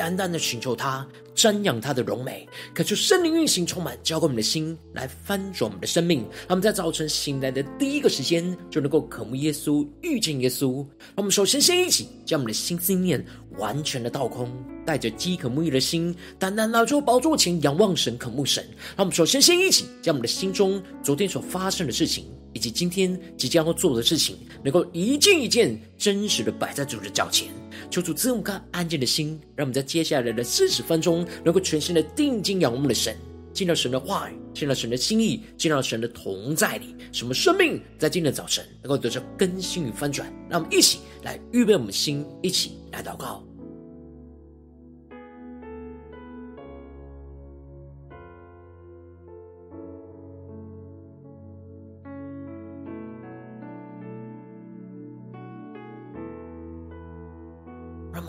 [0.00, 6.20] 单单的寻求他，瞻仰他的荣美，渴求圣灵运行充满，浇灌我们的心，来翻转我们的生命。
[6.20, 10.76] 让我们在早晨醒来的第一个时间，就能够渴慕耶稣，遇见耶稣。
[10.76, 13.22] 让我们首先先一起将我们的心思念
[13.58, 14.50] 完全的倒空。
[14.86, 18.64] 带着饥渴沐浴的心，单单来到宝座前仰望神、渴慕神。
[18.96, 22.24] 让我们首先先一起将我们的心中昨天所发生的事情，
[22.54, 27.48] 以及今天即将要做的事情，能够一件一件真实的摆在主的脚前，
[27.88, 33.16] 求主赐我们安静的心，让我们在接下来的四十分钟，能够全心的定睛仰望我们的神，
[33.52, 40.32] 进到神的话语，进到神的心意，进到神的同在里，什么生命在今天的早晨能够得到更新与翻转。
[40.48, 43.44] 让我们一起来预备我们的心，一起来祷告。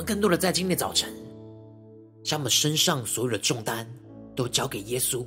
[0.02, 1.14] 更多的在今天早晨，
[2.24, 3.88] 将我们身上所有的重担
[4.36, 5.26] 都交给耶稣，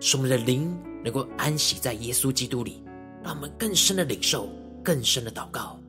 [0.00, 2.84] 使我们的灵能够安息在耶稣基督里，
[3.24, 4.48] 让我们更深的领受，
[4.84, 5.79] 更深的祷告。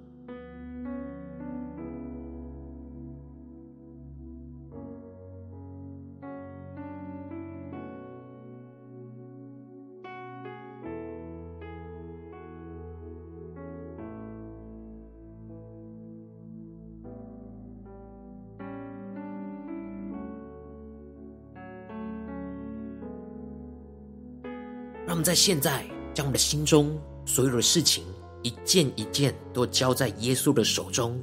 [25.23, 28.03] 在现在将我们的心中所有的事情
[28.43, 31.21] 一件一件都交在耶稣的手中，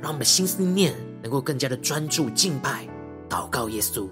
[0.00, 2.88] 让我们的心思念能够更加的专注敬拜、
[3.28, 4.08] 祷告耶稣。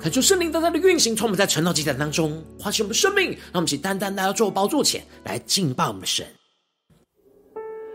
[0.00, 6.24] 恳求圣灵单单的运行，从我们在晨祷祭坛当中唤醒我们的生命，让我们一起单单来到做包座前来敬拜我们的神。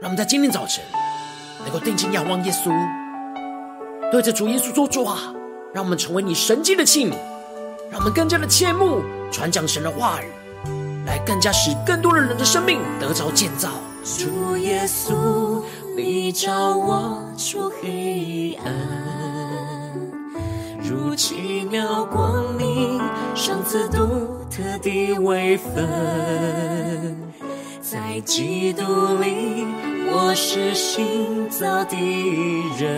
[0.02, 0.84] 让我们在今天早晨。
[1.64, 2.72] 能够定睛仰望耶稣，
[4.12, 5.34] 对着主耶稣说主啊，
[5.74, 7.14] 让我们成为你神迹的器皿，
[7.90, 9.02] 让我们更加的切慕
[9.32, 10.28] 传讲神的话语，
[11.06, 13.70] 来更加使更多的人的生命得着建造。
[14.04, 15.64] 主耶稣，
[15.96, 18.74] 你照我出黑暗，
[20.82, 23.00] 如奇妙光明，
[23.34, 23.98] 赏赐独
[24.52, 27.18] 特的微分，
[27.94, 28.82] 在基督
[29.22, 29.68] 里。
[30.12, 31.96] 我是新造的
[32.80, 32.90] 人，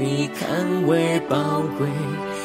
[0.00, 1.86] 你看为宝贵，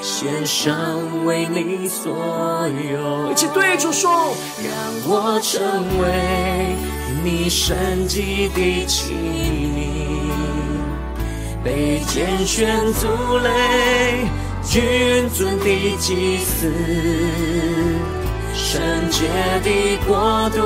[0.03, 3.31] 献上为你所有。
[3.31, 4.71] 一起对主说，让
[5.07, 5.59] 我成
[5.99, 6.75] 为
[7.23, 9.11] 你神迹的器
[9.73, 10.29] 皿，
[11.63, 13.07] 被拣选族
[13.39, 14.27] 类，
[14.63, 16.71] 君尊的祭司，
[18.53, 19.27] 圣洁
[19.63, 20.61] 的国度。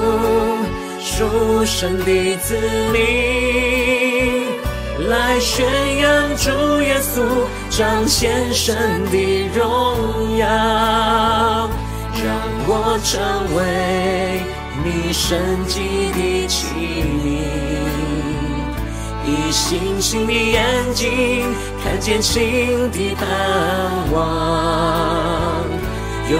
[1.00, 1.24] 属
[1.64, 2.58] 神的子
[2.92, 3.00] 民，
[5.10, 5.66] 来宣
[5.98, 6.50] 扬主
[6.82, 7.24] 耶稣，
[7.70, 8.76] 彰显神
[9.10, 10.46] 的荣耀，
[12.14, 12.28] 让
[12.68, 13.16] 我成
[13.56, 13.62] 为
[14.84, 16.68] 你神迹的器
[17.24, 17.26] 皿，
[19.26, 21.46] 以星星的眼睛
[21.84, 23.26] 看见新的盼
[24.12, 25.64] 望，
[26.30, 26.38] 用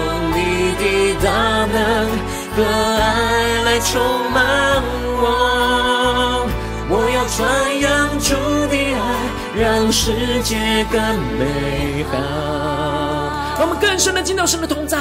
[0.78, 2.08] 的大能。
[2.56, 4.00] 和爱来充
[4.32, 4.36] 满
[5.20, 6.48] 我，
[6.88, 7.38] 我要传
[7.78, 7.86] 扬
[8.18, 8.34] 主
[8.66, 8.98] 的爱，
[9.54, 11.00] 让世界更
[11.38, 12.16] 美好。
[13.58, 14.98] 让我们更深的进到神的同在，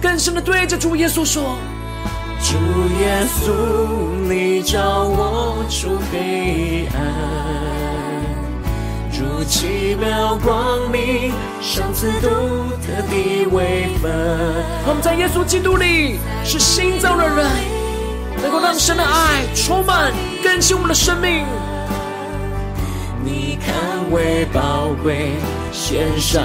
[0.00, 1.56] 更深的对着主耶稣说：
[2.40, 2.54] 主
[3.00, 3.50] 耶稣，
[4.28, 6.96] 你照我出黑暗。
[9.18, 12.28] 如奇妙光明，赏赐独
[12.80, 14.10] 特的微分。
[14.90, 17.46] 我们在耶稣基督里是新造的人，
[18.42, 21.46] 能够让神的爱充满更新我们的生命。
[23.22, 23.72] 你看
[24.10, 25.34] 为宝贵，
[25.70, 26.42] 献上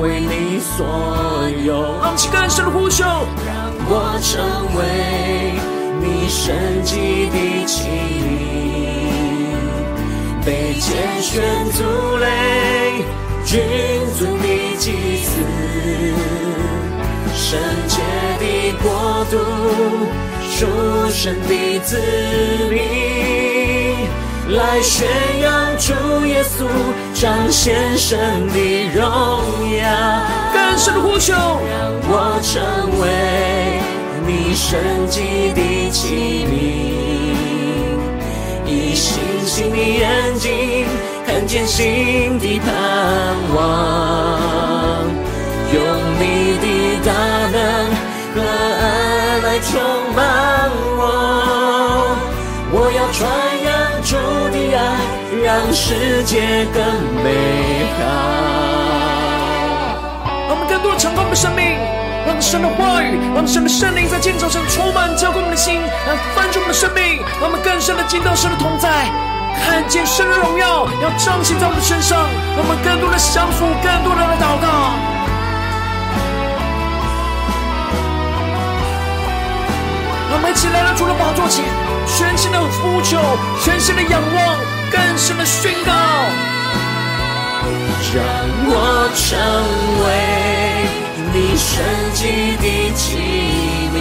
[0.00, 0.86] 为你所
[1.66, 1.74] 有。
[1.74, 3.26] 让我们去更深的呼求，让
[3.88, 4.40] 我成
[4.78, 5.58] 为
[5.98, 7.88] 你神迹的器
[8.22, 8.24] 皿。
[10.46, 11.42] 被拣选
[11.72, 11.82] 族
[12.18, 13.02] 类，
[13.44, 13.58] 君
[14.16, 14.46] 尊的
[14.78, 14.92] 祭
[15.24, 15.42] 司，
[17.38, 17.56] 圣
[17.86, 18.00] 洁
[18.40, 18.44] 的
[18.82, 19.38] 国度，
[20.50, 20.66] 属
[21.08, 21.96] 神的子
[22.68, 24.08] 民，
[24.56, 25.06] 来宣
[25.40, 25.48] 扬
[25.78, 26.66] 主耶稣，
[27.14, 28.18] 彰显神
[28.48, 29.00] 的荣
[29.78, 29.86] 耀。
[30.52, 31.38] 更深的呼求，让
[32.10, 32.60] 我成
[33.00, 33.06] 为
[34.26, 34.76] 你圣
[35.08, 35.22] 洁
[35.54, 36.50] 的器皿。
[38.66, 40.86] 以星星的眼睛，
[41.24, 42.68] 看见新的盼
[43.54, 43.56] 望，
[47.08, 47.56] 大能
[48.34, 49.80] 和爱来充
[50.14, 50.20] 满
[51.00, 51.00] 我。
[52.70, 53.24] 我要传
[53.64, 53.66] 扬
[54.04, 54.12] 主
[54.52, 54.78] 的爱，
[55.42, 56.84] 让世界更
[57.24, 57.26] 美
[57.96, 57.98] 好。
[60.50, 61.78] 我们更多的敞开我们的生命。
[62.26, 69.08] 让神的话语，让神的圣灵在建造上充满浇灌我们的心，来翻转我们的生命，让我们更深的进到神的同在，
[69.64, 75.17] 看见神的荣耀要彰显在我们身上，让我们更多的降服，更多的来祷告。
[80.38, 81.64] 我们一起来到主的宝座前，
[82.06, 83.18] 全新的呼求，
[83.60, 84.56] 全新的仰望，
[84.88, 85.90] 更深的宣告，
[88.14, 88.22] 让
[88.70, 89.36] 我成
[90.04, 90.06] 为。
[91.34, 91.82] 你圣
[92.14, 92.64] 洁的
[92.94, 93.18] 器
[93.92, 93.98] 皿，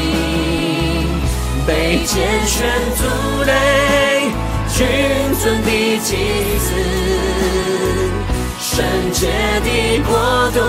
[1.65, 3.01] 被拣选族
[3.43, 4.29] 类，
[4.69, 4.85] 君
[5.41, 6.15] 尊的祭
[6.59, 6.69] 司，
[8.61, 9.25] 圣洁
[9.65, 9.69] 的
[10.05, 10.13] 国
[10.51, 10.61] 度，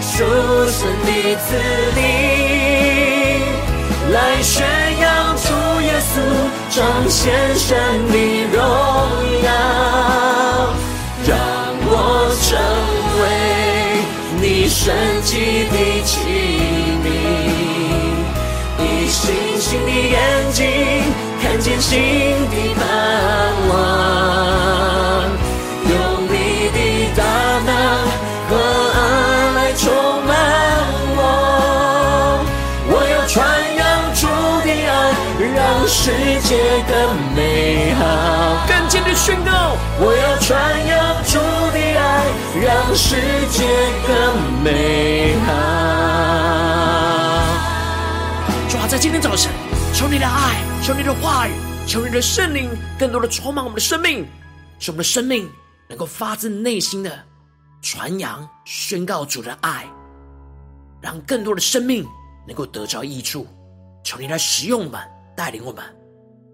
[0.00, 0.24] 属
[0.70, 1.48] 神的子
[1.96, 1.98] 民，
[4.12, 4.66] 来宣
[4.98, 6.12] 扬主耶稣，
[6.68, 7.68] 彰显神
[8.08, 8.14] 的
[8.52, 8.58] 荣
[9.44, 9.48] 耀，
[11.26, 11.30] 让
[11.86, 11.90] 我
[12.42, 12.48] 成
[13.20, 13.22] 为。
[14.42, 14.82] 你神
[15.22, 15.32] 迹
[15.70, 16.10] 的器
[17.04, 17.06] 皿，
[18.78, 19.20] 以星
[19.60, 20.18] 星的眼
[20.52, 20.58] 睛
[21.42, 21.90] 看见新
[22.48, 22.80] 的盼
[23.68, 23.70] 望，
[36.02, 36.10] 世
[36.40, 36.56] 界
[36.88, 38.66] 更美好。
[38.66, 41.36] 更坚的宣告，我要传扬主
[41.74, 42.24] 的爱。
[42.58, 43.16] 让世
[43.50, 43.66] 界
[44.08, 45.52] 更美好。
[48.70, 49.52] 主啊，在今天早晨，
[49.92, 51.52] 求你的爱，求你的话语，
[51.86, 54.26] 求你的圣灵，更多的充满我们的生命，
[54.78, 55.50] 使我们的生命
[55.86, 57.12] 能够发自内心的
[57.82, 59.86] 传扬、宣告主的爱，
[61.02, 62.06] 让更多的生命
[62.48, 63.46] 能够得着益处。
[64.02, 64.98] 求你来使用我们，
[65.40, 65.82] 带领我们。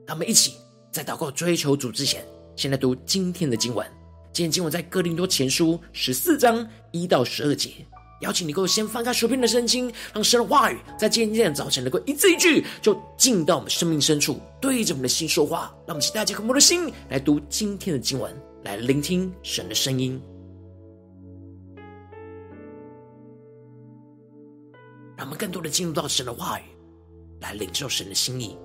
[0.06, 0.54] 让我们一起
[0.92, 2.24] 在祷告、追求主之前，
[2.54, 3.84] 先来读今天的经文。
[4.32, 7.84] 今天经文在哥林多前书十四章一到十二节，
[8.20, 15.74] 邀请你能够先翻开手边的圣经，让神的话语在今天早晨能够一字一句就进到我们生命深处，对着我们的心说话。
[15.84, 18.32] 让我们期待这颗渴慕的心来读今天的经文，
[18.62, 20.22] 来聆听神的声音，
[25.16, 26.62] 让我们更多的进入到神的话语，
[27.40, 28.56] 来领受神的心意，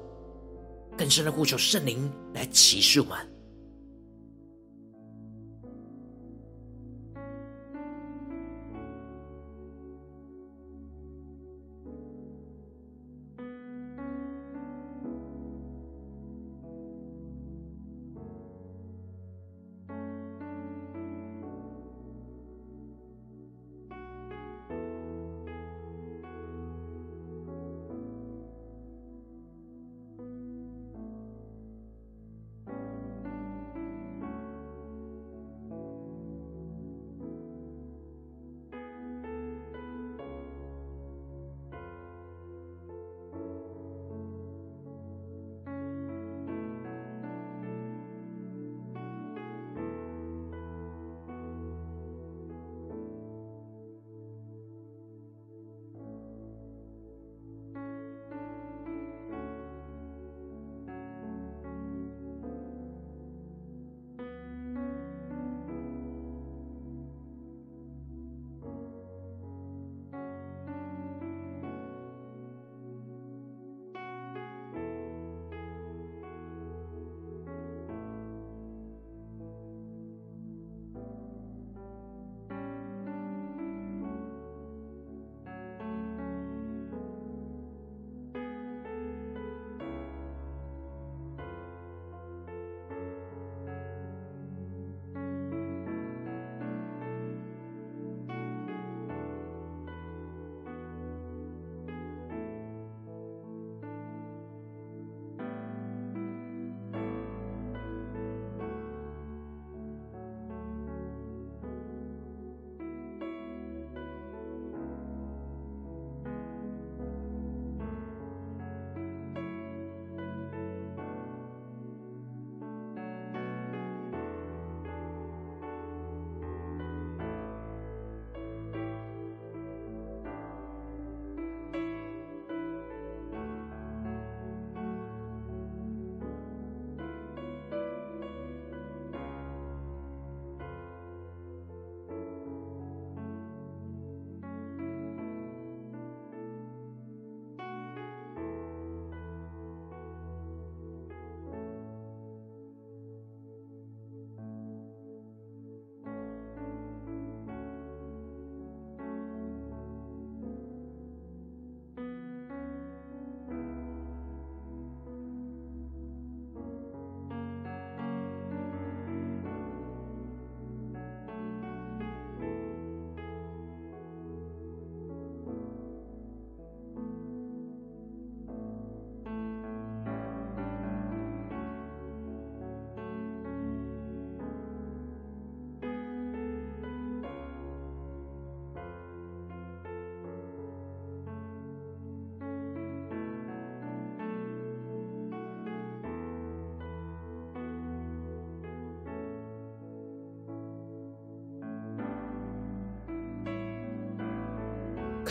[0.97, 3.31] 更深的呼求圣灵来启示我们。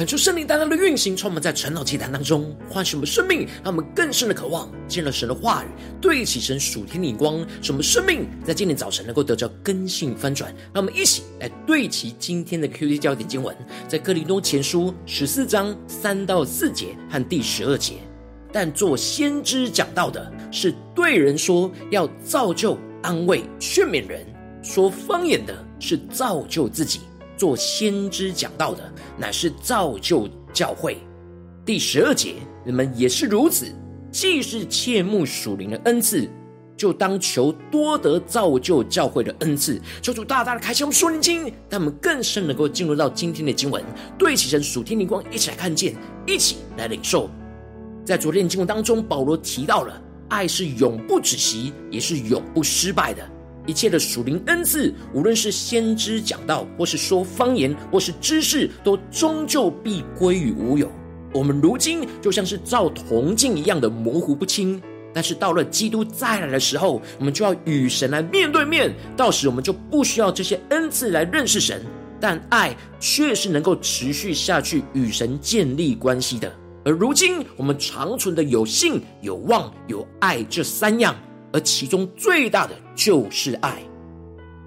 [0.00, 5.66] 恳求圣灵大大的运行，充满在晨祷祭坛当中，唤醒我们生命，让我们更深的渴望见了神的话语，
[6.00, 10.50] 对齐神属天的眼光，使我们生命在今天早晨能够得着根性翻转。
[10.73, 13.54] 让我们一起来对齐今天的 QD 焦点经文，
[13.87, 17.97] 在哥林多前书十四章三到四节和第十二节。
[18.50, 24.23] 但做先知讲到的，是对人说，要造就、安慰、劝勉人；
[24.62, 27.00] 说方言的，是造就自己。
[27.41, 30.99] 做先知讲道的，乃是造就教会。
[31.65, 32.35] 第十二节，
[32.67, 33.65] 人们也是如此。
[34.13, 36.29] 既是切慕属灵的恩赐，
[36.77, 39.81] 就当求多得造就教会的恩赐。
[40.03, 43.83] 求主大大的开启我们属灵经，让我们更深能够进入到今天的经文，
[44.19, 45.95] 对齐神属天灵光，一起来看见，
[46.27, 47.31] 一起来领受。
[48.05, 53.27] 在昨天的经文当中，保罗提到了爱是永不止息，也是永不失败的。
[53.71, 60.91] 一切的属灵恩赐，无论是先知讲道，或是说方言，或是知识，都终究必归于无有。
[61.33, 64.83] 我们如今就像是照铜镜一样的模糊不清，
[65.15, 68.93] 但是到了基督再来的时候，我们就要与神来面对面。
[69.17, 71.81] 到时我们就不需要这些恩赐来认识神，
[72.21, 76.53] 但爱却是能够持续下去与神建立关系的。
[76.85, 81.15] 而如今，我们长存的有信、有望、有爱这三样，
[81.53, 83.83] 而其中最大的就是爱。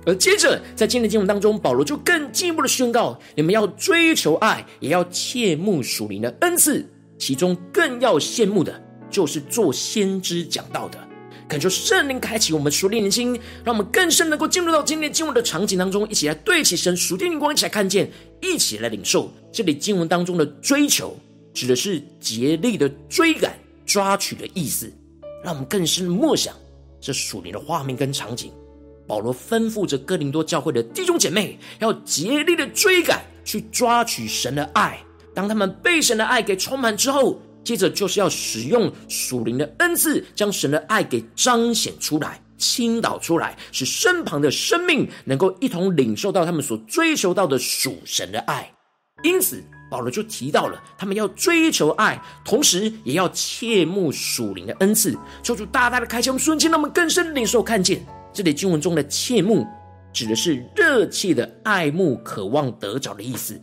[0.08, 6.84] 而接着，在今天的经文当中，保罗就更进一步的宣告：你们要追求爱，也要切慕属灵的恩赐，
[7.20, 10.98] 其中更要羡慕的，就是做先知讲道的。
[11.48, 18.12] 恳求圣灵开启我们属灵的心，让我们更深能够进入到今天经文的场景当中，一起来对齐神属灵的光，一起来看见，
[18.42, 21.16] 一起来领受这里经文当中的追求。
[21.54, 24.92] 指的是竭力的追赶、抓取的意思，
[25.44, 26.56] 让我们更深的默想
[27.04, 28.52] 这属灵的画面跟场景。
[29.06, 34.98] 保罗吩咐着哥林多教会的弟兄姐妹，要竭力的追赶，去抓取神的爱。
[35.36, 48.72] 当他们被神的爱给充满之后，接着就是要使用属灵的恩赐，将神的爱给彰显出来、倾倒出来，使身旁的生命能够一同领受到他们所追求到的属神的爱。
[49.24, 49.62] 因此，
[49.94, 55.16] 保罗就提到了，他们要追求爱，同时也要切慕属灵的恩赐。
[55.44, 59.64] 求主大大的开枪瞬间，让我们更深领受看见这里经文中的切慕，
[60.12, 63.62] 指的是热切的爱慕、渴望得着的意思。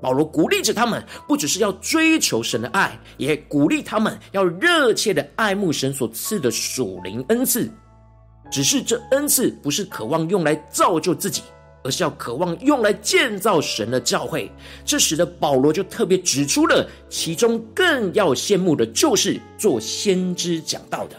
[0.00, 7.68] 保罗鼓励着他们，不只是要追求神的爱，也鼓励他们要热切的爱慕神所赐的属灵恩赐。
[8.52, 11.42] 只是这恩赐不是渴望用来造就自己。
[11.86, 14.50] 而是要渴望用来建造神的教会，
[14.84, 21.16] 这使得保罗就特别指出了其中更要羡慕的，就是做先知讲道的。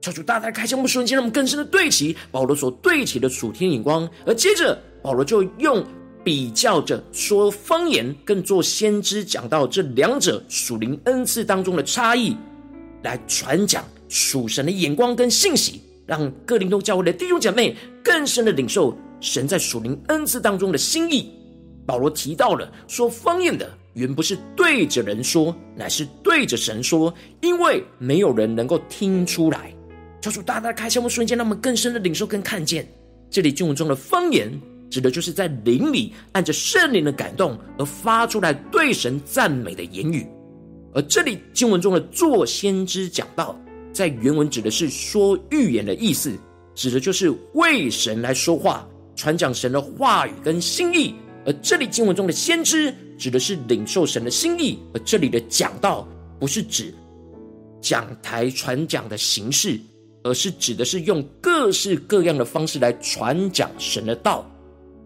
[0.00, 4.08] 求主大大开启我们瞬间，让我们更深的对齐保罗所对齐的属天眼光。
[4.24, 5.84] 而接着保罗就用
[6.22, 12.36] 比较着说方言跟做先知讲道这两者属灵恩赐当中的差异，
[13.02, 18.96] 来传讲属神的眼光跟信息，让各灵通教会的弟兄姐妹更深的领受。
[19.20, 21.32] 神在属灵恩赐当中的心意，
[21.86, 29.72] 保罗提到了说方言的原不是对着人说，乃是对着神说，因为没有人能够听出来。
[30.20, 32.86] 求主大大开启我瞬间，让我们更深的领受跟看见。
[33.30, 34.50] 这里经文中的方言，
[34.90, 40.26] 指的就是在灵里按着圣灵的感动而发出来对神赞美的言语。
[40.94, 43.58] 而这里经文中的做先知讲到，
[43.92, 46.32] 在原文指的是说预言的意思，
[46.74, 48.86] 指的就是为神来说话。
[49.16, 56.06] 传讲神的话语跟心意，而这里经文中的先知指的是领受神的心意，而这里的讲道
[56.38, 56.94] 不是指
[57.80, 59.80] 讲台传讲的形式，
[60.22, 64.48] 而是指的是用各式各样的方式来传讲神的道。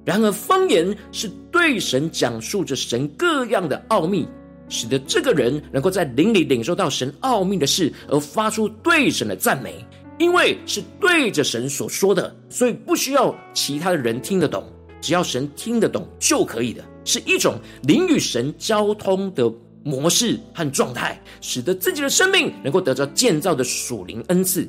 [0.04, 4.26] 然而方言是对神讲述着神各样的奥秘，
[4.68, 9.74] 使得这个人能够在灵里领受到神奥秘的事，而发出对神的赞美。
[10.20, 14.62] 因为是对着神所说的，所以不需要其他的人听得懂，
[15.00, 19.50] 只要神听得懂就可以的，是一种灵与神交通的
[19.82, 24.68] 模式和状态，使得自己的生命能够得到建造的属灵恩赐。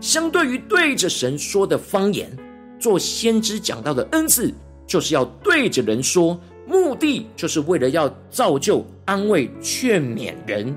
[0.00, 2.30] 相对于对着神说的方言，
[2.78, 4.54] 做先知讲到的恩赐，
[4.86, 10.72] 就是要对着人说，目的就是为了要造就、安慰、劝勉人。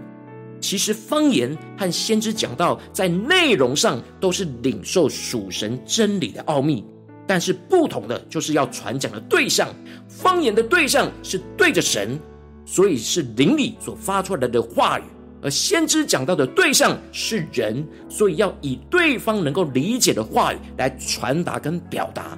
[0.60, 6.84] 其实方言和先知讲道在内容上都是领受属神真理的奥秘，
[7.26, 9.70] 但是不同的就是要传讲的对象。
[10.08, 12.20] 方言的对象是对着神，
[12.66, 15.04] 所以是灵里所发出来的话语；
[15.42, 22.38] 而先知讲到的对象是人，所以要以对方能够理解的话语来传达跟表达。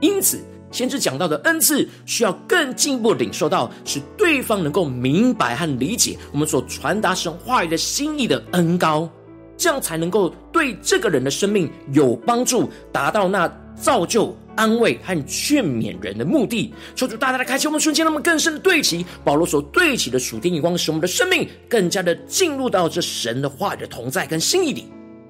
[0.00, 0.40] 因此，
[0.76, 9.08] 先知讲到的恩赐，需要更进一步领受到，使对方能够明白和理解我们所传达神话语的心意的恩膏，
[9.56, 16.74] 这样才能够对这个人的生命有帮助，达到那造就、安慰和劝勉人的目的。
[16.94, 24.84] 求主大大的开启我们瞬间，让我们更深的对齐保罗所对齐的属天眼光，使我们的生命更加的进入到这神的话语的同在跟心意里。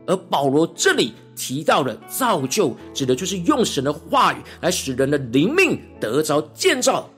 [0.06, 7.08] 而保罗这里提到的造就，指的就是用神的话语来使人的灵命得着建造；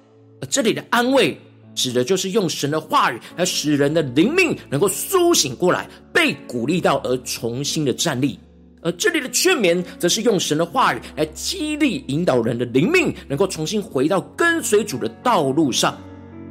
[0.41, 1.39] 而这里的安慰，
[1.75, 8.39] 指的就是用神的话语来使人的灵命能够苏醒过来，被鼓励到而重新的站立；
[8.83, 15.97] 而这里的劝勉，则是用神的话语来激励引导人的灵命，能够重新回到跟随主的道路上。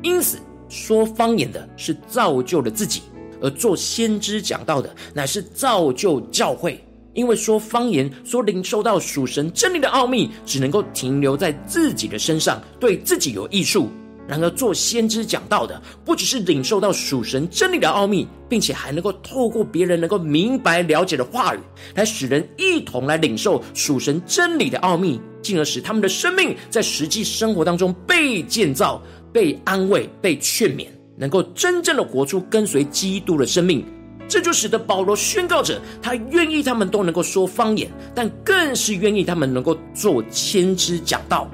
[0.03, 0.37] 因此，
[0.69, 3.01] 说方言的是造就了自己。
[3.41, 6.83] 而做先知讲道的，乃是造就教会。
[7.13, 13.89] 因为说方言所领受到属神真理的奥秘，只能够停留在自己的身上，对自己有益处。
[14.27, 21.59] 然而做先知讲道的，不只是领受到属神真理的奥秘，并且还能够透过别人能够明白了解的话语，
[21.95, 30.85] 来使人一同来领受属神真理的奥秘，进而使他们的生命在实际生活当中被建造、被安慰、被劝勉。
[31.17, 33.83] 能够真正的活出跟随基督的生命，
[34.27, 41.49] 这就使得保罗宣告着，他愿意他们都能够说方言，但更是愿意他们能够做先知讲道。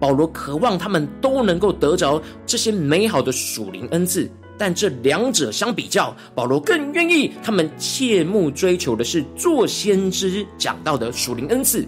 [0.00, 11.84] 保罗渴望他们都能够得着这些美好的属灵恩赐，但这两者相比较，保罗更愿意他们切慕追求的是做先知讲道的属灵恩赐，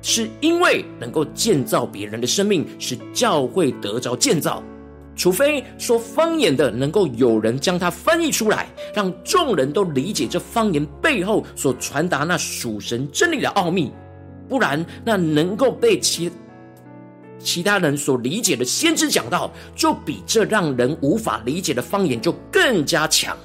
[0.00, 4.62] 是因为能够建造别人的生命，使教会得着建造。
[5.14, 13.92] 除非说方言的能够有人将它翻译出来，让众人都理解这方言背后所传达那属神真理的奥秘，
[14.48, 16.30] 不然那能够被其
[17.38, 23.36] 其他人所理解的先知讲道，就比这让人无法理解的方言就更加强。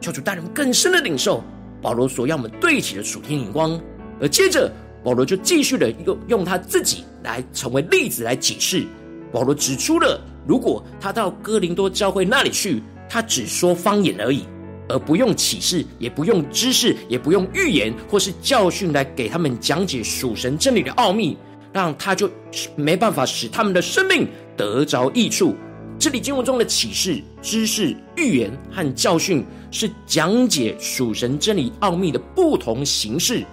[0.00, 1.42] 求主带人更深的领受
[1.82, 3.78] 保罗所要我们对齐的属天眼光，
[4.20, 4.72] 而接着
[5.04, 8.86] 保罗就继续的用用他自己来成为例子来解释。
[9.32, 14.42] 保罗指出了，如果他到哥林多教会那里去，他只说方言而已，
[14.88, 21.38] 而不用启示，也不用知识，也不用预言或是教训来给他们讲解属神真理的奥秘，
[21.72, 22.28] 让他就
[22.74, 25.54] 没办法使他们的生命得着益处。
[26.00, 33.46] 这里经文中的启示、知识、预言和教训，是讲解属神真理奥秘的不同形式。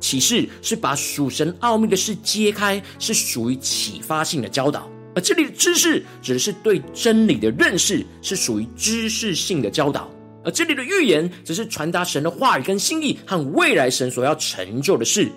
[0.00, 4.90] 启示是把属神奥秘的事揭开，是属于启发性的教导。
[5.14, 10.08] 而这里的知识指的是对真理的认识，是属于知识性的教导；
[10.44, 15.28] 而这里的预言则是传达神的话语跟心意和未来神所要成就的事。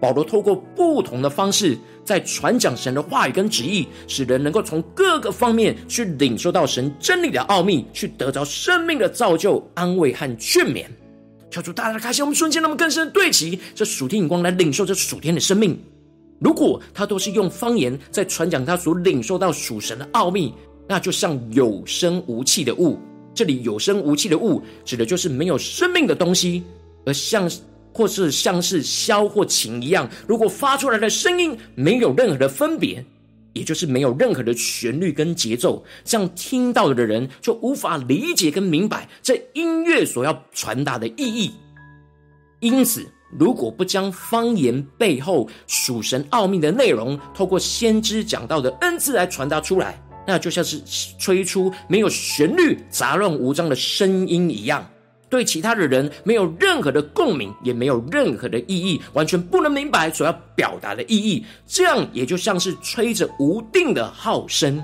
[0.00, 10.84] 保罗透过不同的方式，在传讲神的话语跟旨意，使人能够从各个方面去领受到神真理的奥秘，去得着生命的造就、安慰和劝勉。
[11.50, 15.78] 求主大大的开心我们瞬间，那么更深的对齐这属天眼光来领受这属天的生命。
[16.44, 20.52] 如果他都是用方言在传讲他所领受到属神的奥秘，
[20.86, 22.98] 那就像有声无气的物。
[23.34, 26.62] 这里有声无气的物，指的就是没有生命的东西，
[27.06, 27.50] 而像
[27.94, 33.02] 或是像是箫或琴一样，如果发出来的声音没有任何的分别，
[33.54, 41.50] 也就是没有任何的旋律跟节奏，这样听到的人就无法理解跟明白这音乐所要传达的意义。
[42.60, 43.08] 因此。
[43.38, 50.80] 如果不将方言背后属神奥秘的内容，透过先知讲到的恩赐来传达出来，那就像是
[51.18, 54.88] 吹出没有旋律、杂乱无章的声音一样，
[55.28, 61.44] 对其他的人没有任何的共鸣，也没有任何的意义，完全不能明白所要表达的意义。
[61.66, 64.82] 这样也就像是吹着无定的号声，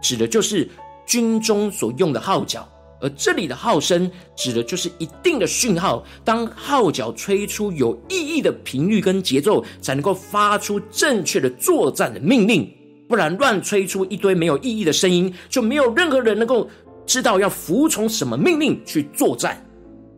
[0.00, 0.68] 指的就是
[1.04, 2.68] 军中所用的号角。
[3.00, 12.70] 而这里的号声指的就是一定的讯号，当号角吹出有意义的频率跟节奏，才能够发出正确的作战的命令。
[13.08, 16.68] 不然乱吹出一堆没有意义的声音，就没有任何人能够
[17.06, 19.60] 知道要服从什么命令去作战。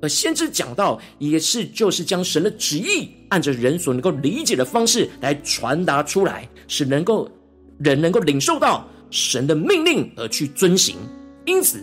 [0.03, 7.31] 而先知讲到也是就是将神的旨意按着人所能够理解的方式来传达出来，使能够
[7.79, 10.97] 人能够领受到神的命令而去遵行。
[11.47, 11.83] 因此。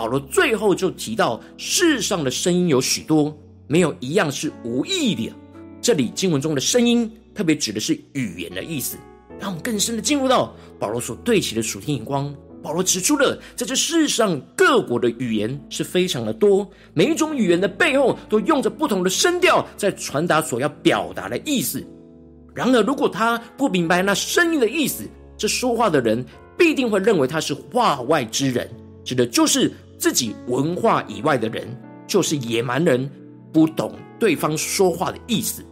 [0.00, 5.30] 保罗最后就提到，世上的声音有许多，没有一样是无意义的。
[5.78, 8.96] 这里经文中的声音，特别指的是语言的意思。
[9.38, 12.34] 让我们更深的进入到保罗所对齐的属天眼光。
[12.62, 21.86] 保罗指出了，在这世上各国的语言是非常的多，每一种语言的背后都用着不同的声调，在传达所要表达的意思。
[22.54, 25.04] 然而，如果他不明白那声音的意思，
[25.36, 26.24] 这说话的人
[26.56, 28.66] 必定会认为他是话外之人，
[29.02, 31.68] 指的就是自己文化以外的人，
[32.06, 33.08] 就是野蛮人，
[33.52, 35.62] 不懂对方说话的意思。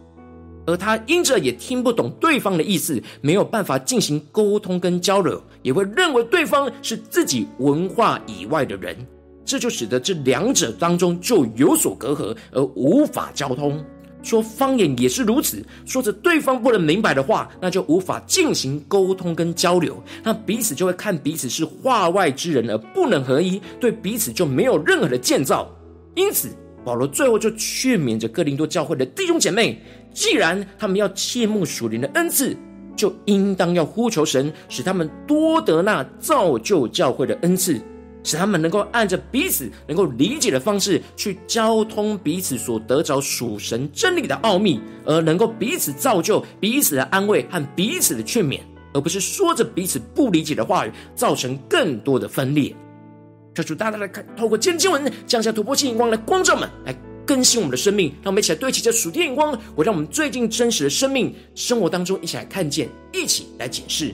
[0.67, 8.95] 而他因着也听不懂对方的意思，没有办法进行沟通跟交流，也会认为对方是自己文化以外的人，
[9.43, 13.83] 这就使得这两者当中就有所隔阂，而无法交通。
[14.21, 25.69] 说方言也是如此，说着对方不能明白的话，那就无法进行沟通跟交流，那彼此就会看彼此是话外之人而不能合一，对彼此就没有任何的建造。
[26.15, 26.49] 因此，
[26.83, 29.81] 保罗最后就劝勉着哥林多教会的弟兄姐妹，
[30.13, 32.55] 既然他们要切慕属灵的恩赐，
[32.95, 37.79] 就应当要呼求神，使他们多得那造就教会的恩赐。
[38.23, 48.59] 使他们能够按着彼此能够理解的方式去交通彼此所得着属神真理的奥秘，而能够彼此造就、彼此的安慰和彼此的劝勉，
[48.93, 52.75] 而不是说着彼此不理解的话语，造成更多的分裂。
[53.55, 64.13] 求主大大的看，透过今天经文降下突破性眼光来光照们，来更新我们的生命，让我们一起来对齐这属天眼光，我让我们最近真实的生命生活当中一起来看见，一起来检视。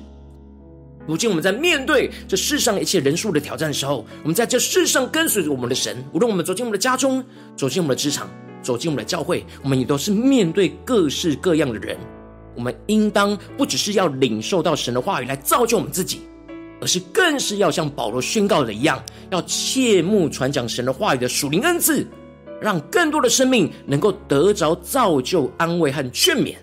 [1.07, 6.03] 如今我们在面对这世上一切人数的挑战的时候，我们在这世上跟随着我们的神。
[6.13, 7.23] 无论我们走进我们的家中，
[7.55, 8.29] 走进我们的职场，
[8.63, 11.95] 走进我们的教会，我们也都是面对各式各样的人。
[12.55, 16.21] 我们应当不只是要领受到神的话语来造就我们自己，
[16.81, 22.07] 而是更是要像保罗宣告的一样，要切慕传讲神的话语的属灵恩赐，
[22.59, 26.55] 让更多的生命能够得着造就、安慰和劝勉。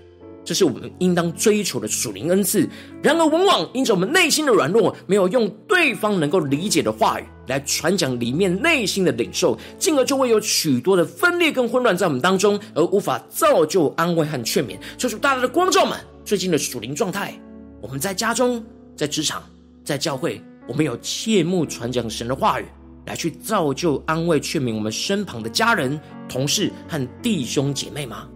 [0.44, 2.68] 这是我们应当追求的属灵恩赐。
[3.02, 14.76] 然而，往往因着我们内心的软弱，没有用对方能够理解的话语来传讲里面内心的领受，进而就会有许多的分裂跟混乱在我们当中，而无法造就安慰和劝勉。
[14.98, 17.32] 求主大大的光照们最近的属灵状态。
[17.80, 18.64] 我们在家中、
[18.96, 19.42] 在职场、
[19.84, 22.64] 在教会，我们有切慕传讲神的话语，
[23.06, 28.28] 来去造就安慰劝勉我们身旁的家人、同事和弟兄姐妹吗？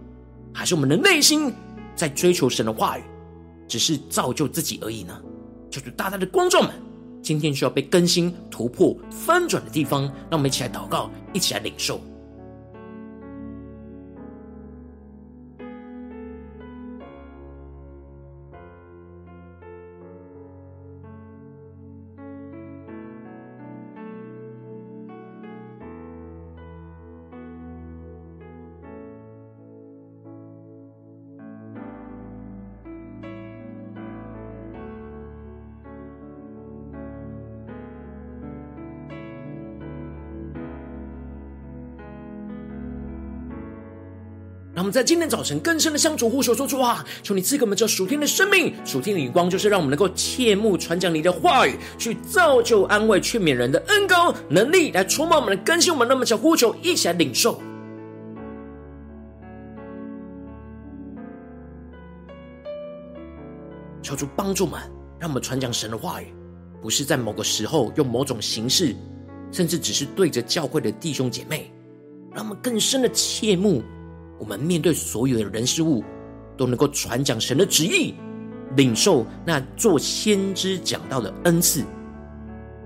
[0.53, 1.53] 还是我们的内心？
[1.97, 3.03] 在追求神的话语，
[3.67, 5.19] 只是造就自己而已呢？
[5.69, 6.71] 就是大大的观众们，
[7.21, 11.99] 今天需要被更新、突破、翻转的地方，让我们一起来祷告，一起来领受。
[44.77, 55.91] 让我们在今天早晨更深的向主呼求说出话，求你赐给我们这属天的生命、属天的眼光，就是让我们能够切目传讲你的话语，去造就、安慰、劝勉人的恩膏能力，来充满我们的更新。
[55.91, 57.59] 我们那么想呼求，一起来领受。
[64.03, 64.79] 求主帮助们，
[65.17, 66.27] 让我们传讲神的话语，
[66.83, 68.95] 不是在某个时候用某种形式，
[69.51, 71.73] 甚至只是对着教会的弟兄姐妹，
[72.31, 73.81] 让我们更深的切目。
[74.39, 76.03] 我们面对所有的人事物，
[76.55, 78.13] 都能够传讲神的旨意，
[78.75, 81.83] 领受那做先知讲道的恩赐。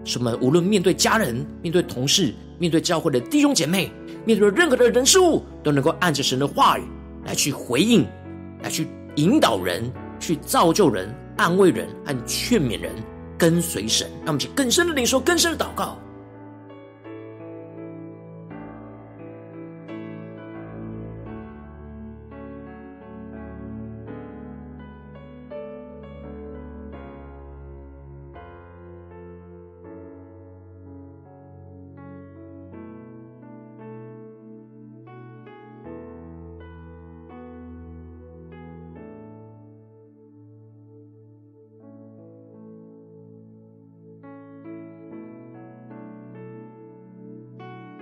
[0.04, 3.92] 使我们无论面对家人、面对同事、面对教会的弟兄姐妹，
[4.26, 6.84] 面对任何的人事物，都能够按着神的话语
[7.24, 8.06] 来去回应，
[8.64, 12.92] 来去引导人，去造就人、安慰人和劝勉人，
[13.38, 14.10] 跟随神。
[14.20, 16.00] 让我们去更深的领受、更深的祷告。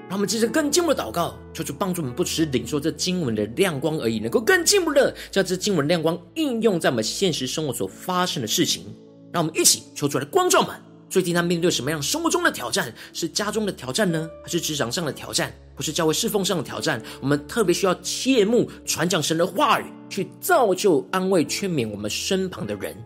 [0.10, 8.84] 让我们接着更进一步的祷告，求主帮助我们，不只是领受这经文的亮光而已，能够更进步的将这经文亮光应用在我们现实生活所发生的事情。
[9.32, 10.76] 让我们一起求出来的光照们，
[11.12, 12.92] 最近他面对什么样生活中的挑战？
[13.14, 15.54] 是家中的挑战呢，还是职场上的挑战？
[15.76, 17.00] 或是教会侍奉上的挑战？
[17.22, 22.98] 我们特别需要切慕传讲神的话语，去造就、安慰、劝勉我们身旁的人。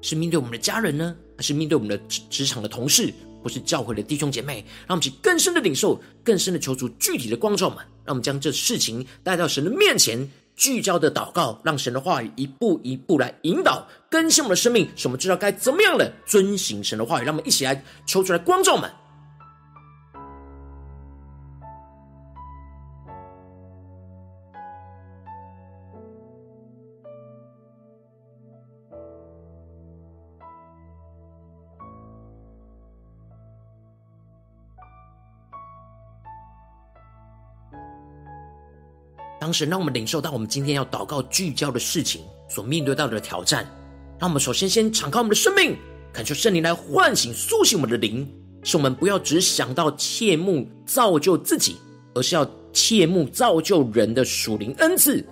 [0.00, 3.14] 是面对我们的家人呢，还是面对我们的职职场的同事？
[3.48, 17.24] 或是教会的弟兄姐妹，让我们去更深的领受，更深的求主具体的光照们，让我们将这事情带到神的面前，聚焦的祷告，让神的话语一步一步来引导更新我们的生命，使我们知道该怎么样的遵行神的话语。
[17.24, 18.90] 让我们一起来求出来，光照们。
[39.48, 43.66] 当时让我们领受到我们今天要祷告聚焦的事情所面对到的挑战，
[44.20, 45.74] 让我们首先先敞开我们的生命，
[46.12, 48.30] 恳求圣灵来唤醒、苏醒我们的灵，
[48.62, 51.76] 使我们不要只想到切慕造就自己，
[52.14, 55.26] 而是要切慕造就人的属灵恩赐。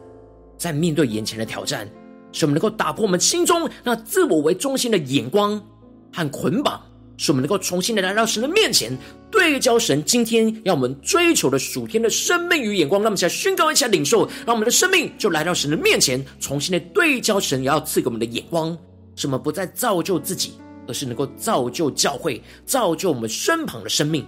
[0.56, 1.86] 在面对眼前的挑战，
[2.32, 5.62] 使我们能够打破我们心中那自我为中心的眼光
[6.10, 6.82] 和捆绑。
[7.16, 8.96] 使我们能够重新的来到神的面前，
[9.30, 13.02] 对焦神今天要我们追求的属天的生命与眼光。
[13.02, 18.76] 让我们一起来宣告，一起来领受，让我们的生命就来到神的面前，重新的对焦神，也要赐给我们的眼光。
[19.14, 20.52] 使我们不再造就自己，
[20.86, 24.26] 而是能够造就教会，造就我们身旁的生命。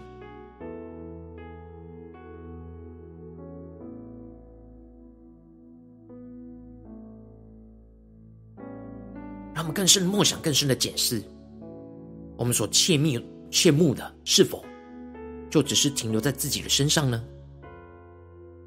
[9.55, 11.23] 让我们更深的默想，更深的检视。
[12.39, 14.65] 我们所切密、切慕的，是否
[15.51, 17.23] 就只是停留在自己的身上呢？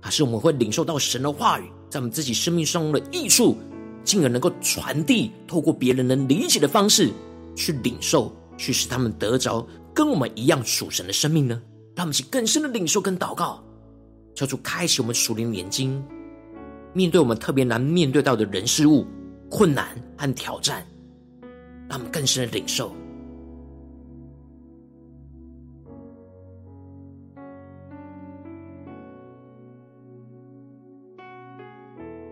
[0.01, 3.55] 还是我们会领受到神的话语，在我们自己生命上的益处，
[4.03, 7.09] 进而能够传递，透过别人能理解的方式
[7.55, 11.61] 去领受，去使他们得着跟我们一样属神的生命呢？
[11.95, 13.63] 让我们一起更深的领受跟祷告，
[14.35, 16.03] 求主开启我们属灵的眼睛，
[16.93, 19.07] 面对我们特别难面对到的人事物、
[19.49, 20.85] 困难和挑战，
[21.87, 22.93] 让我们更深的领受。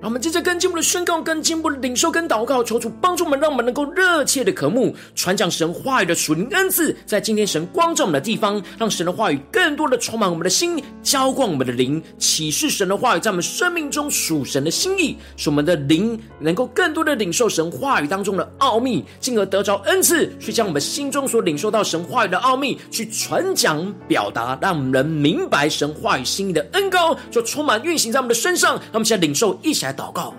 [0.10, 28.74] 我们接着跟进我的宣告，跟进我们的领受跟祷告，求主帮助我们，让我们能够热切的渴慕传讲神话语的属灵恩赐，在今天神光照我们的地方，让神的话语更多的充满我们的心，浇灌我们的灵，启示神的话语在我们生命中属神的心意，使我们的灵能够更多的领受神话语当中的奥秘，进而得着恩赐，去将我们心中所领受到神话语的奥秘去传讲表达，让人明白神话语心意的恩膏，就充满运行在我们的身上。
[28.74, 29.96] 让我们现在领受，一起来。
[30.00, 30.34] 祷告，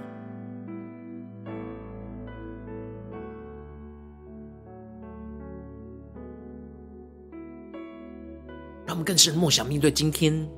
[8.86, 10.48] 让我们更深默想面对今天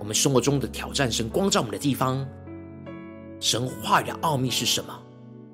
[0.00, 1.08] 我们生活中的挑战。
[1.08, 2.26] 神光照我们的地方，
[3.38, 4.92] 神话语的奥秘是什么？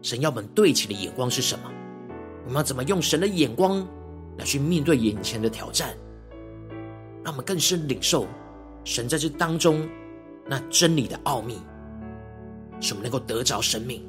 [0.01, 1.71] 神要我们对齐的眼光是什么？
[2.45, 3.87] 我们要怎么用神的眼光
[4.39, 5.95] 来去面对眼前的挑战？
[7.23, 8.27] 让我们更深领受
[8.83, 9.87] 神在这当中
[10.47, 11.61] 那真理的奥秘。
[12.85, 14.03] 什么能够得着生命。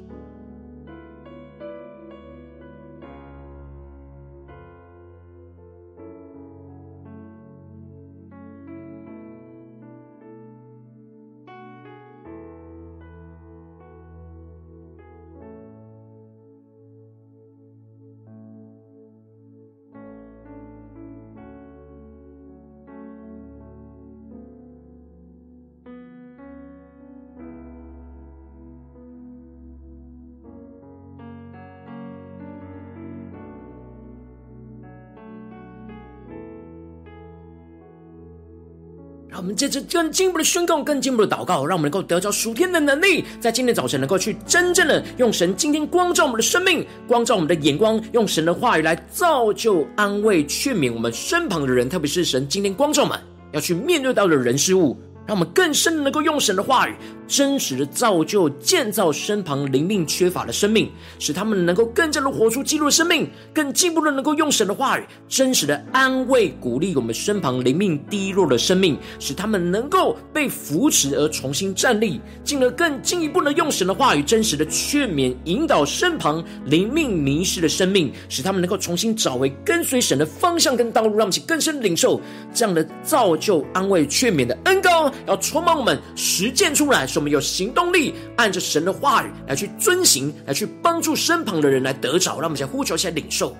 [39.38, 53.18] 我们接着更进一步的宣告，更进一步的祷告，让我们能够得着属天的能力，在今天早晨能够去真正的用神今天光照我们的生命，光照我们的眼光，用神的话语来造就、安慰、劝勉我们身旁的人，特别是神今天光照我们
[53.52, 54.96] 要去面对到的人事物。
[55.26, 56.94] 让我们更深的能够用神的话语，
[57.26, 82.20] 真实的造就、建造身旁灵命缺乏的生命，使他们能够更加的活出基督的生命，更进一步的能够用神的话语，真实的安慰、鼓励我们身旁灵命低落的生命，使他们能够被扶持而重新站立，进而更进一步的用神的话语，真实的劝勉、引导身旁灵命迷失的生命，使他们能够重新找回跟随神的方向跟道路，让我们去更深领受
[82.54, 85.12] 这样的造就、安慰、劝勉的恩膏。
[85.26, 92.38] 要充满我们，实践出来，使我们有行动力，按着神的话语来去遵行，来去帮助身旁的人来得着。
[92.38, 93.56] 让我们先呼求，先领受。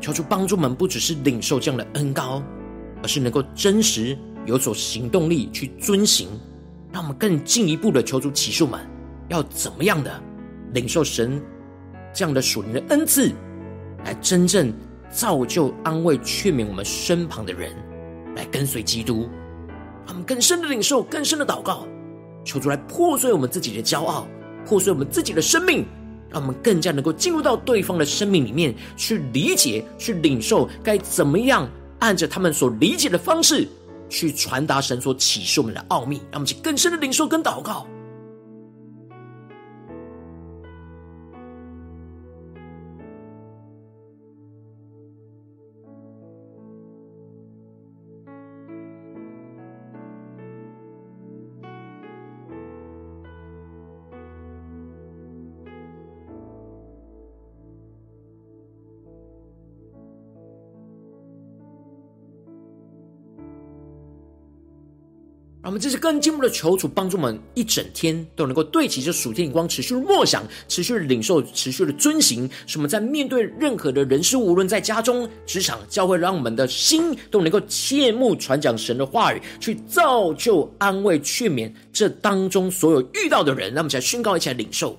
[0.00, 0.12] 求。
[0.12, 2.42] 主帮助我们，不只是领受这样的恩膏，
[3.02, 6.28] 而是能够真实有所行动力去遵行，
[6.92, 8.80] 让我们更进一步的求主启示们，
[9.28, 10.22] 要怎么样的
[10.72, 11.42] 领受神
[12.14, 13.32] 这样的属灵的恩赐，
[14.04, 14.72] 来真正
[15.10, 17.72] 造就、安慰、劝勉我们身旁的人，
[18.36, 19.28] 来跟随基督。
[20.06, 21.86] 他们更深的领受，更深的祷告，
[22.44, 24.26] 求主来破碎我们自己的骄傲，
[24.66, 25.86] 破碎我们自己的生命，
[26.28, 31.68] 让我们更加能够进入到对方的生命里面去理解、去领受，该怎么样
[32.02, 33.66] 按着他们所理解的方式
[34.10, 37.86] 去传达神所启示我们的奥秘，让我们去更深的领受跟祷告。
[65.62, 72.50] 让我们这次更进步的求主帮助我们，一整天都能够对齐这属天眼光，持续的默想，持续的领受，持续的遵行。
[72.66, 83.72] 使我们在面对任何的人事，无论在家中、职场、教会，让我们的心都能够切慕传讲神的话语，去造就、安慰、劝勉这当中所有遇到的人。
[83.72, 84.98] 让我们一起来宣告，一起来领受。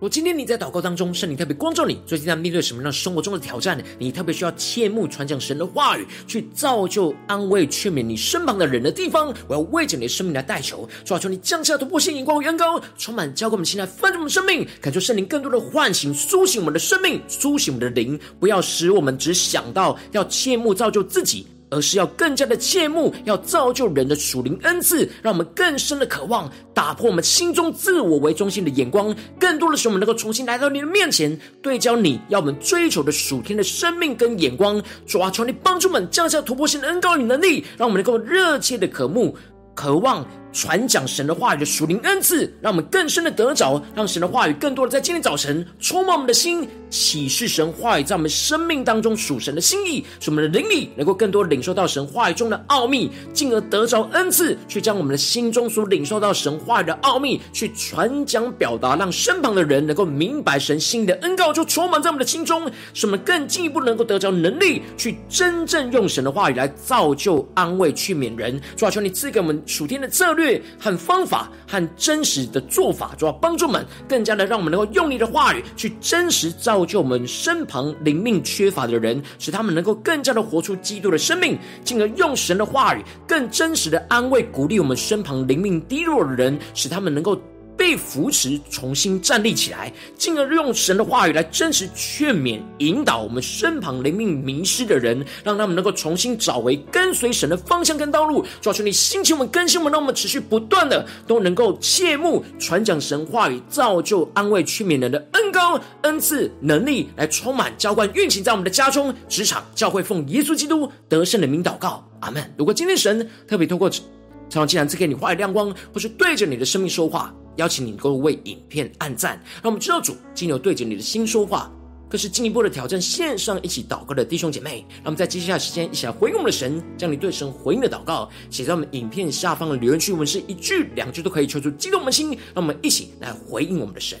[0.00, 3.82] 我今天你在祷告当中，圣灵特别光照你，最近在面对什么样生活中的挑战？
[3.98, 9.34] 你特别需要切慕传讲神的话语，去造就、安慰、劝勉你身旁的人的地方。
[9.48, 21.44] 我要为着你的生命来代求，主啊，求你降下突破性眼光与恩膏，充满浇灌我们心来翻转我们生命，感受圣灵更多的唤醒、苏醒我们的生命，苏醒我们的灵，不要使我们只想到要切慕造就自己。
[21.70, 34.82] 而是要更加的切慕，要造就人的属灵恩赐，让我们更深的渴望，打破我们心中自我为中心的眼光，更多的使我们能够重新来到你的面前，对焦你要我们追求的属天的生命跟眼光。
[35.06, 39.36] 主啊，求你帮助我们降下突破性的恩膏与能力，让我们能够热切的渴慕。
[39.74, 68.60] 渴望传讲神的话语的属灵恩赐，让我们更深的得着，让神的话语更多的在今天早晨充满我们的心，启示神话语在我们生命当中属神的心意，使我们的灵里能够更多领受到神话语中的奥秘，进而得着恩赐，去将我们的心中所领受到神话语的奥秘去传讲表达，让身旁的人能够明白神心意的恩告就充满在我们的心中，使我们更进一步能够得着能力，去真正用神的话语来造就、安慰、去勉人。
[68.76, 69.58] 主啊，求你赐给我们。
[69.66, 87.38] 属天的策略略和方法和真实的做法，主要帮助我们更加的让我们能够用你的话语去真实造就我们身旁灵命缺乏的人，使他们能够更加的活出基督的生命，进而用神的话语更真实的安慰鼓励我们身旁灵命低落的人，使他们能够。
[87.78, 98.44] 被扶持，重新站立起来，进而用神的话语来真实劝勉、引导我们身旁灵命迷失的人，让他们能够重新找回跟随神的方向跟道路。
[98.60, 112.52] 主啊，求你心情我们、更新我们，让我们持续不断的都能够切慕传讲神话语，造就、安慰、劝勉人的恩膏、恩赐、能力，来充满、浇灌、运行在我们的家中、职场、教会，奉耶稣基督得胜的名祷告，阿门。
[112.58, 114.02] 如果今天神特别透过常
[114.50, 117.32] 常既然赐给你话语亮光，或是对着你的生命说话。
[117.58, 121.70] 邀请你能够为影片按赞，让我们知道主金牛对着你的心说话，
[122.08, 124.86] 更是进一步的挑战线上一起祷告的弟兄姐妹。
[125.04, 132.30] 那么在接下来时间一起来回应我们的神，将你对神回应的祷告写在我们影片下方的留言区，我们是一句两句都可以求出激动我们的心。
[132.30, 134.18] 让我们一起来回应我们的神。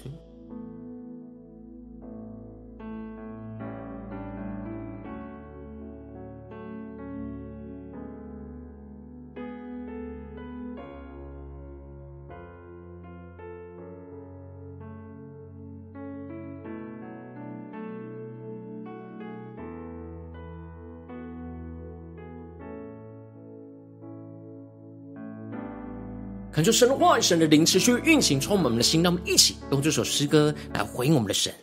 [26.58, 29.00] 恳求神的话语、神的灵持续运行，充满我们的心。
[29.00, 31.54] 让我们一起用这首诗歌来回应我们的神，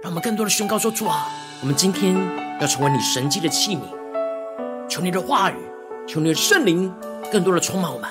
[0.00, 1.26] 让我们更多的宣告说：主啊，
[1.60, 2.14] 我们今天
[2.60, 3.80] 要成为你神迹的器皿。
[4.88, 5.56] 求你的话语，
[6.06, 6.88] 求你的圣灵，
[7.32, 8.08] 更多的充满我们，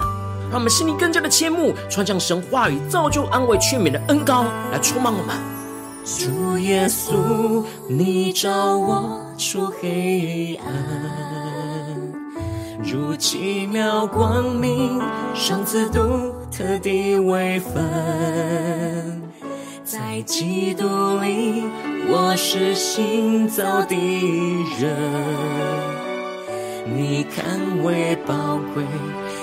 [0.49, 5.33] 让我们心里更加的切慕，穿上神话语造就、安慰、劝勉的恩膏来充满我们。
[6.03, 11.38] 主耶稣，你照我出黑暗。
[12.91, 14.99] 如奇妙光明，
[15.35, 15.99] 上次独
[16.51, 19.21] 特的位分，
[19.83, 20.85] 在基督
[21.21, 21.65] 里，
[22.07, 23.95] 我是新造的
[24.79, 24.97] 人。
[26.91, 28.83] 你看为宝贵，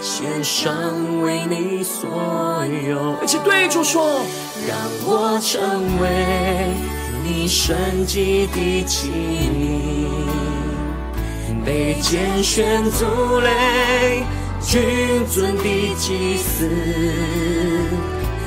[0.01, 0.75] 献上
[1.23, 2.11] 为你所
[2.89, 3.15] 有。
[3.23, 4.23] 一起对主说，
[4.67, 5.63] 让我成
[6.01, 6.67] 为
[7.23, 7.77] 你圣
[8.07, 9.66] 洁的器皿。
[11.67, 13.05] 被拣选族
[13.41, 14.23] 类，
[14.61, 15.65] 君尊的
[15.97, 16.71] 祭司，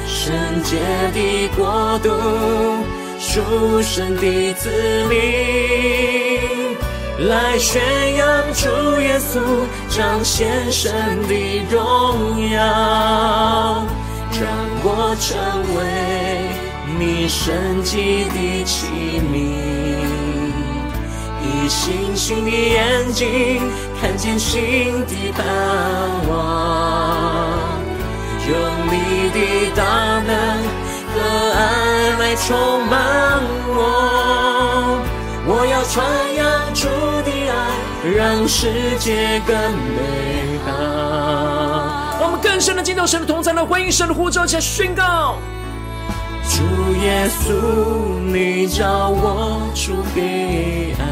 [0.07, 0.77] 圣洁
[1.13, 2.09] 的国度，
[3.19, 4.69] 属神的子
[5.09, 5.19] 民，
[7.27, 7.81] 来宣
[8.15, 8.69] 扬主
[9.01, 9.41] 耶稣，
[9.89, 10.89] 彰显神
[11.27, 13.85] 的荣耀，
[14.31, 14.47] 让
[14.81, 15.37] 我成
[15.75, 15.77] 为
[16.97, 18.87] 你圣洁的器
[19.33, 19.68] 皿。
[21.69, 23.61] 星星的眼睛
[24.01, 25.45] 看见新的盼
[26.27, 26.33] 望，
[28.49, 28.51] 用
[28.87, 29.37] 你的
[29.75, 29.83] 大
[30.25, 30.29] 能
[31.13, 31.15] 和
[31.53, 31.59] 爱
[32.19, 32.47] 来充
[32.87, 32.97] 满
[33.67, 33.77] 我。
[35.45, 35.95] 我要传
[36.35, 36.87] 扬主
[37.23, 37.53] 的爱，
[38.17, 39.55] 让世界更
[39.95, 40.71] 美好。
[42.19, 45.37] 我们更深的敬拜神的同在，来回应神的呼召，且宣告：
[46.49, 46.63] 主
[47.03, 47.53] 耶稣，
[48.25, 51.08] 你叫我出黑暗。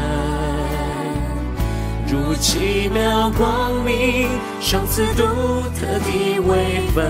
[2.28, 4.28] 如奇妙光明，
[4.60, 5.22] 赏赐独
[5.70, 7.02] 特的位分，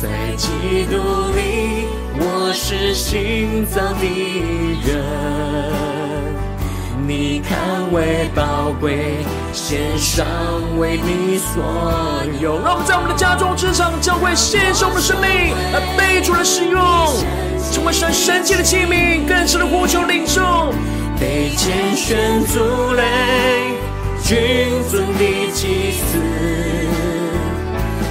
[0.00, 0.96] 在基督
[1.34, 4.06] 里，我是新造的
[4.86, 5.02] 人。
[7.08, 9.16] 你看为宝贵，
[9.52, 10.24] 献上
[10.78, 11.64] 为你所
[12.40, 12.60] 有。
[12.62, 16.80] 让我们在我们的家中、职场、教会献上我们的生命，来被主来使用，
[17.72, 20.72] 成为神圣洁的器皿，更深的呼求领受。
[21.20, 23.02] 被拣选族类，
[24.22, 24.36] 君
[24.88, 26.16] 尊的祭司，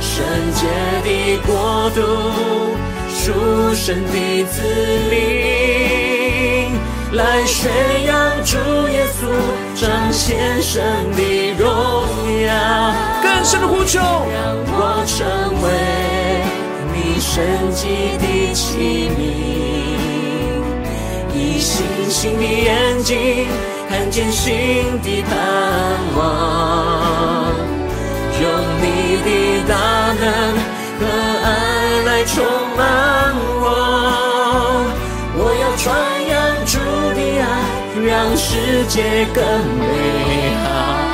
[0.02, 0.68] 圣洁
[1.06, 1.08] 的
[1.48, 2.02] 国度，
[3.10, 3.32] 属
[3.74, 4.62] 神的子
[5.10, 5.16] 民，
[7.14, 7.72] 来宣
[8.06, 8.58] 扬主
[8.90, 9.20] 耶稣，
[9.80, 10.84] 彰显神
[11.16, 11.66] 的荣
[12.42, 12.48] 耀。
[13.24, 14.38] 更深的呼求，让
[14.68, 15.26] 我成
[15.64, 15.66] 为
[16.94, 17.34] 你圣
[17.72, 19.77] 洁的器皿。
[21.78, 23.46] 星星的眼睛
[23.88, 25.32] 看见新的盼
[26.18, 27.54] 望，
[28.42, 28.44] 用
[28.82, 28.84] 你
[29.22, 29.28] 的
[29.68, 29.72] 大
[30.20, 30.24] 能
[30.98, 31.02] 和
[31.44, 31.46] 爱
[32.04, 32.34] 来充
[32.76, 32.82] 满
[33.62, 33.66] 我。
[35.38, 35.86] 我要传
[36.32, 36.34] 扬
[36.66, 36.74] 主
[37.14, 37.46] 的爱，
[38.08, 38.48] 让世
[38.88, 38.96] 界
[39.36, 39.38] 更
[39.78, 39.86] 美
[40.64, 41.07] 好。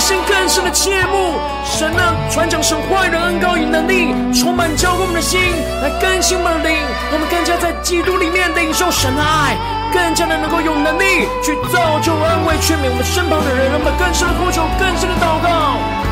[0.00, 5.38] 心更深的切慕，神啊，传讲神坏的恩膏与能力，充满浇灌我们的心，
[5.82, 6.78] 来更新我们的灵，
[7.12, 9.56] 我们更加在基督里面领受神的爱，
[9.92, 16.09] 更加的能够有能力去造就、安慰、劝勉我们身旁的人，让我们更深的呼求，更深的祷告。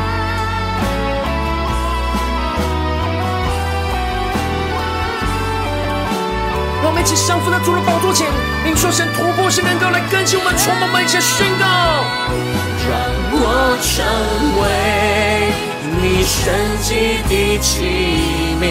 [7.09, 8.27] 起降服在主的宝座前，
[8.65, 11.65] 领受神突破性能够来更新我们，充满我们一起宣告。
[12.85, 12.93] 让
[13.33, 13.89] 我成
[14.61, 14.63] 为
[15.99, 16.37] 你神
[16.83, 17.81] 迹的器
[18.61, 18.63] 皿，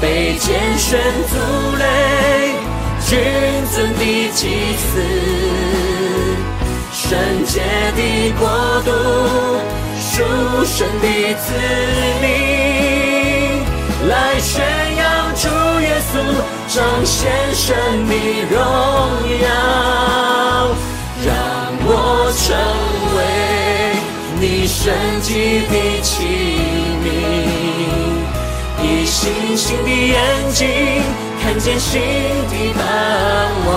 [0.00, 0.98] 被拣选
[1.30, 1.32] 族
[1.78, 2.58] 类，
[3.06, 3.22] 君
[3.72, 4.02] 尊的
[4.34, 4.98] 祭司，
[6.92, 7.06] 圣
[7.46, 7.62] 洁
[7.94, 8.00] 的
[8.36, 8.42] 国
[8.82, 8.90] 度，
[10.00, 10.12] 属
[10.64, 11.06] 神的
[11.38, 11.46] 子
[12.20, 12.24] 民，
[14.08, 14.52] 来宣
[14.96, 15.02] 扬
[15.36, 15.46] 主
[15.80, 16.12] 耶稣，
[16.74, 17.72] 彰显神
[18.08, 18.12] 的
[18.50, 18.58] 荣
[19.42, 19.46] 耀，
[21.24, 21.30] 让
[21.86, 21.88] 我
[22.34, 22.42] 成
[23.14, 23.18] 为
[24.40, 26.10] 你圣洁的器
[27.04, 27.06] 皿，
[28.82, 30.18] 以星星的眼
[30.50, 30.66] 睛
[31.40, 31.92] 看见新
[32.50, 32.82] 的盼
[33.68, 33.72] 望，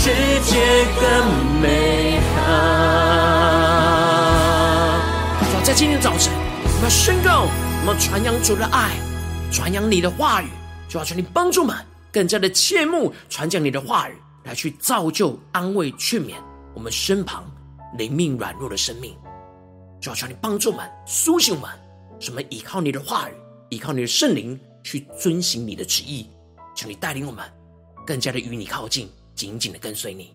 [0.00, 0.10] 世
[0.42, 2.36] 界更美好。
[5.64, 6.32] 在今天早晨，
[6.62, 7.48] 我们要宣告。
[7.80, 8.92] 我们传扬主的爱，
[9.50, 10.46] 传扬你的话语，
[10.88, 11.76] 就要求你帮助我们
[12.12, 14.12] 更加的切慕传讲你的话语，
[14.44, 16.34] 来去造就、安慰、劝勉
[16.74, 17.44] 我们身旁
[17.98, 19.16] 灵命软弱的生命。
[20.00, 21.68] 就要求你帮助我们苏醒我们，
[22.20, 23.32] 什么依靠你的话语，
[23.70, 26.30] 依靠你的圣灵去遵行你的旨意。
[26.76, 27.44] 求你带领我们
[28.06, 30.34] 更加的与你靠近，紧紧的跟随你。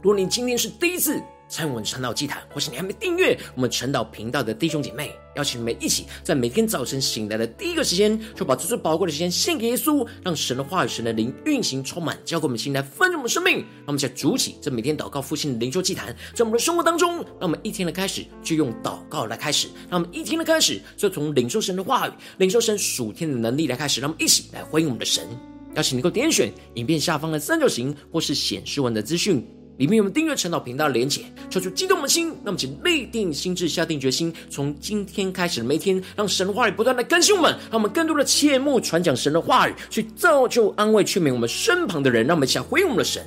[0.00, 1.20] 如果你今天是第一次，
[1.50, 13.58] 参与我们晨祷祭坛，或是你还没订阅我们晨祷频道的弟兄姐妹，邀请你们一起在每天早晨醒来的第一个时间，就把这最宝贵的时间献给耶稣，让神的话语、神的灵运行充满，交给我们心来丰盛我们生命。
[13.58, 25.26] 让我们在主起这每天祷告复兴的灵修祭坛，在我们的生活当中，让我们一天的开始就用祷告来开始，让我们一天的开始就从领受神的话语、领受神属天的能力来开始，让我们一起来回应我们的神。
[25.74, 29.44] 邀请你能够点选影片下方的三角形，或是显示文的资讯。
[29.80, 43.24] 里面有我们订阅陈祷频道的连结，抽出激动的心，那么请立定心智，下定决心，从今天开始的每一天，让神的话语不断的更新我们，让我们更多的切莫传讲神的话语，去造就、安慰、劝勉我们身旁的人，让我们一起回应我们的神。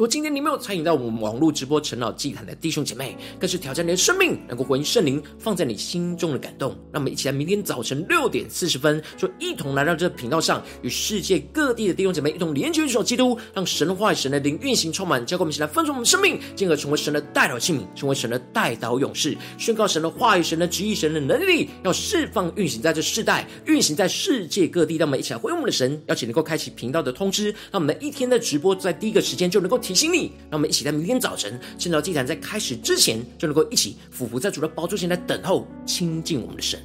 [0.00, 6.70] 如果今天你没有参与到我们网络直播陈老祭坛的弟兄姐妹，更是挑战你的生命，能够回应圣灵放在你心中的感动。
[6.90, 24.96] 让我们一起来，明天早晨六点四十分，就一同来到这个频道上，与世界各地的弟兄姐妹一同连接、一首基督，让神的话语、神的灵运行充满，交给我们一起来分盛我们生命，进而成为神的代祷器皿，成为神的代祷勇士，宣告神的话语、神的旨意、神的能力，要释放运行在这世代，运行在世界各地。
[24.96, 29.78] 让我们一起来回应我们的神，邀请能够开启频道的通知，让我们一天的直播在第一个时间就能够。
[29.90, 36.80] 提醒你，让我们一起在明天早晨晨祷祭坛在开始之前，就能够一起俯伏在主的宝座前来等候亲近我们的神。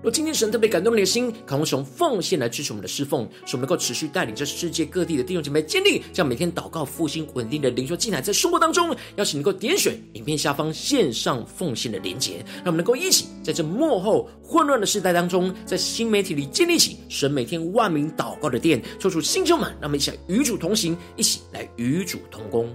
[0.00, 22.72] 若今天神特别感动你的心，渴望使用奉献来支持我们的侍奉，使我们能够持续带领着世界各地的弟兄姐妹建立这样每天祷告复兴稳定的灵修祭坛，在生活当中，邀请能够点选影片下方线上奉献的连结，让我们能够一起在这幕后混乱的时代当中，在新媒体里建立起神每天万名祷告的殿，抽出新球们，让我们一起来与主同行，一起来与主同工。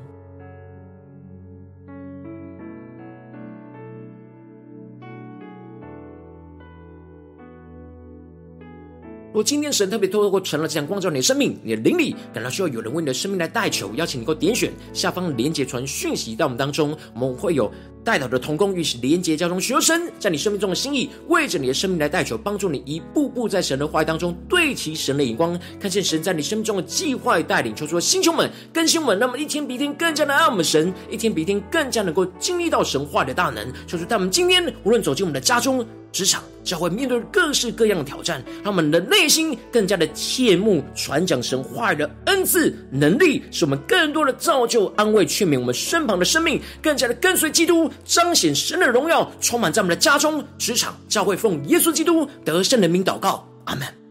[9.34, 17.72] 如果今天神特别透过成了这样光照你的生命，你的灵里感到需要有人为你的生命来代求，邀请你能够点选下方连结传讯息到我们当中，我们会有
[18.04, 27.74] 代祷的同工与连接交通，寻求神在你生命中的心意，为着你的生命来代求，帮助你一步步在神的话语当中对齐神的眼光，看见神在你生命中的计划带领。
[27.76, 33.66] 求主的弟兄们、更新们，那么一天比一天更加的爱我们神，一天比一天更加能够经历到神话的大能。
[33.88, 35.86] 求主在我们今天无论走进我们的家中。
[36.14, 54.03] 职场将会面对各式各样的挑战，让我们的内心更加的切慕传讲神话语的恩赐能力，使我们更多的造就、安慰、劝勉我们身旁的生命，更加的跟随基督，彰显神的荣耀，充满在我们的家中、职场、教会，奉耶稣基督得胜的名祷告，阿门。